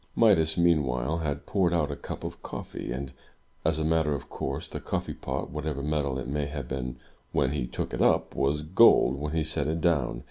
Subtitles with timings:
[0.15, 3.13] Midas, meanwhile, had poured out a cup of coffee, and,
[3.63, 6.97] as a matter of course, the coffee pot, whatever metal it may have been
[7.33, 10.19] when he took it up, was gold when he set it down.